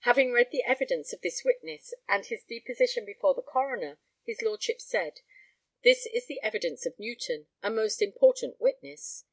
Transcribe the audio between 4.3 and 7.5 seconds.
Lordship said: This is the evidence of Newton,